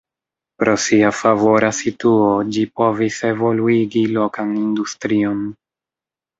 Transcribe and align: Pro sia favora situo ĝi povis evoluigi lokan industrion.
Pro 0.61 0.71
sia 0.85 1.11
favora 1.17 1.69
situo 1.81 2.31
ĝi 2.57 2.65
povis 2.83 3.21
evoluigi 3.35 4.05
lokan 4.17 4.59
industrion. 4.67 5.49